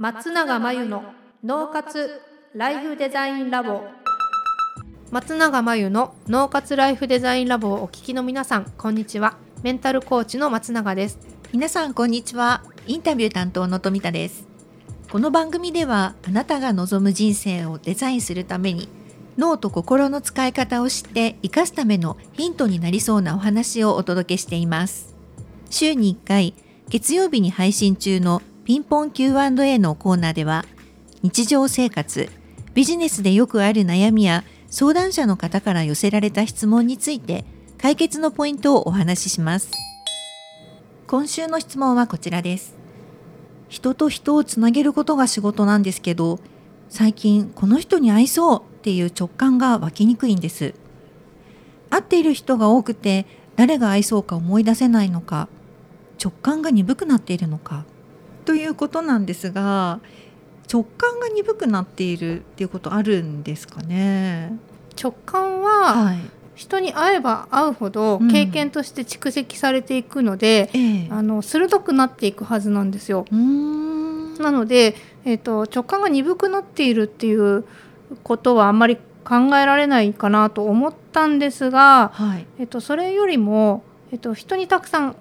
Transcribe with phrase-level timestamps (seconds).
[0.00, 1.04] 松永真由の
[1.44, 2.22] 脳活
[2.54, 3.82] ライフデザインラボ。
[5.10, 9.36] 松永真由の脳活ライフデザインラボをお聞きの皆さんこんにちは。
[9.62, 11.18] メンタルコーチの松永です。
[11.52, 12.64] 皆さんこんにちは。
[12.86, 14.48] インタビュー担当の富田です。
[15.12, 18.88] この番組ではあなたが望む人生をデザインするために
[19.36, 25.14] 脳と心の使い方を知って生かすためのヒントになりそうなお話をお届けしています。
[25.68, 26.54] 週に1回
[26.88, 28.40] 月曜日に配信中の
[28.70, 30.64] ピンポン Q&A のコーナーでは
[31.22, 32.30] 日常生活
[32.72, 37.44] ビジネスでよくある悩みや相談者の方から寄せられた質問について
[37.78, 39.72] 解決のポイントをお話しします。
[41.08, 42.76] 今週の質問はこちらです。
[43.68, 46.38] 人と人をつなげることが仕事なんですけど
[46.88, 50.74] 最近この人に合いそうっていう直感が湧きにくいんです。
[51.90, 55.48] 会っている人が多くて誰が合いそうか思い出せないのか
[56.22, 57.84] 直感が鈍くなっているのか
[58.50, 60.00] ということなんですが
[60.72, 64.52] 直感が鈍くなっているっていうことあるんですかね？
[65.00, 66.18] 直感は、はい、
[66.56, 73.24] 人に会えば会うほど経験として蓄積されていくので、うんあの鋭くなっていくはずなんですよ。
[73.30, 77.64] なので、えーと、直感が鈍くなっているっていう
[78.24, 85.16] ことはあんまり考えられないかなと思ったんですが、はい、えーと、それよりも、えーと人にたくさん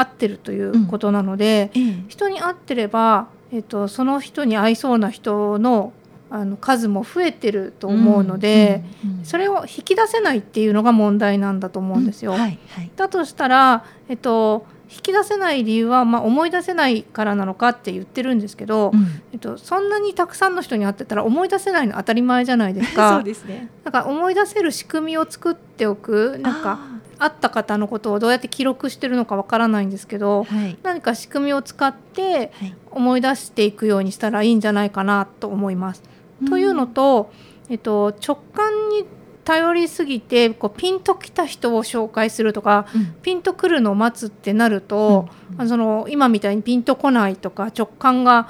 [0.00, 5.92] 合ってるということなので、うん、人に合ってれば、えっと、その人に合いそうな人の
[6.32, 12.30] あの数も増えてると思うので、うんうんうん、それを引き出せないっていうのが問題なんだと思うんですよ。
[12.30, 23.14] はいはい、だとしたら、えっと、引き出せない理由は、まあ、思い出せないからなのかって言ってるんですけど、うん、えっと、そんなにたくさんの人に会ってたら思い出せないの当たり前じゃないですか。
[23.14, 26.78] そうですね、なんか思い出せる仕組みを作っておくなんか
[27.20, 32.50] 会った方のことをどうやって記録してるのかわからないんですけど、はい、何か仕組みを使って
[32.90, 36.02] 思い出していくようにしたらいいんじゃないかなと思います。
[36.48, 37.30] というのと、
[37.68, 39.04] えっと、直感に
[39.44, 45.28] 頼りすぎてこうピンときた人を紹介するとか、うん、ピンとくるのを待つってなると、
[45.58, 48.48] うん、その今みたいにピンとこないとか直感が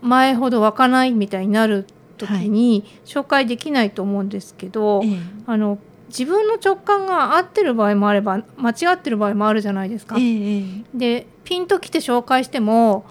[0.00, 1.86] 前ほど湧かないみたいになる
[2.16, 10.16] 時に紹介できないと思うんですけど、はい、あの自分の直感が合ってる場合もあれば間違ってる場合もあるじゃないですか。
[10.16, 13.04] えー、でピンときて紹介しても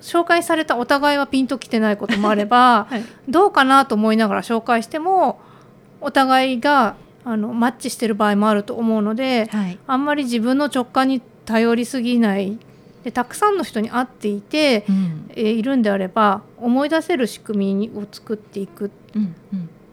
[0.00, 5.40] 紹介されたお互いはピンときてないこともあれば、 はい、どうかなと思いながら紹介しても
[6.00, 12.58] お互いがあのマッチしてる場合もあると思うので、はい、あんまり自分の直感に頼りすぎない
[13.04, 18.90] でたくさんの人に会っていて、うん、えー、いるんであれば思い出せる仕組みを作っていく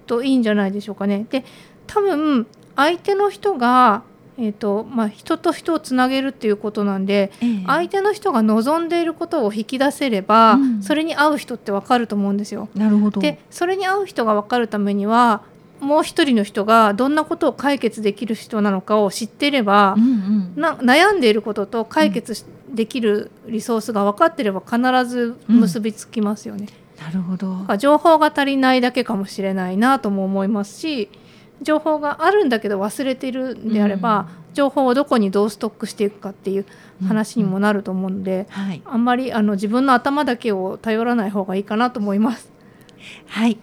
[0.05, 1.25] といいんじゃないでしょうかね。
[1.29, 1.43] で
[1.87, 4.03] 多分相手の人が、
[4.37, 12.67] えーとまあ、人と人をつなげるっていうことなんで、えー、相手の人が望んでいることを引き出せれば、うん、それに合う人って分かると思うんですよ。
[12.75, 13.21] なるほど。
[13.21, 15.41] でそれに合う人が分かるためには
[15.79, 26.67] もう一人の人がどんなことを解決できる人なのかを知っていれば、うんうん、な悩んでいることと解決できるリソースが分かっていれば必ず結びつきますよね。
[26.97, 27.77] うん、なるほど。
[27.77, 31.09] 情報が足りないだけかもしれないなとも思いますし
[31.61, 36.65] 情報があるんだけど忘れているんであれば、うん、情報をどこにどうストックしていくかっていう
[37.07, 42.51] 話にもなると思うので、うんうんはい、あんまりあの自分の頭だけを頼らない方がいいかなと思います。
[43.27, 43.57] はい。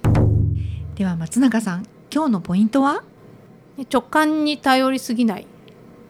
[0.95, 3.03] では松永さん今日のポイントは？
[3.91, 5.47] 直感に頼りすぎない。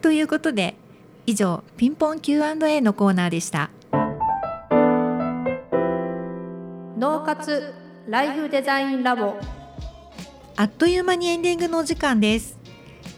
[0.01, 0.75] ということで
[1.25, 3.69] 以上ピンポン Q&A のコーナーでした。
[6.97, 7.73] 脳活
[8.07, 9.35] ライフデザインラボ
[10.55, 12.59] あっという間にエンディングのお時間です。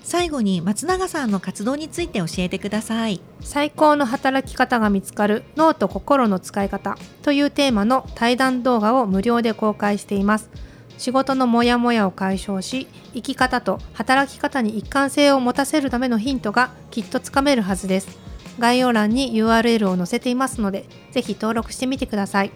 [0.04, 3.20] 最後に松永さんの活動について教えてください。
[3.42, 6.98] 最高の働き方が見つかる脳と心の使い方。
[7.24, 10.50] というテーマの対談動画を無料で公開しています。
[10.98, 18.18] 仕事のモヤモヤを解消し生き方と働き方に一貫性を持たせるためのヒントがきっとつかめるはずです。
[18.60, 22.52] 概要欄に URL を載せていますのでぜひ登録してみてください。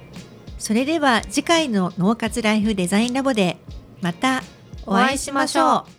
[0.57, 3.57] それでは次回の脳活ライフデザインラボで
[4.01, 4.43] また
[4.89, 5.98] お会いしましょう。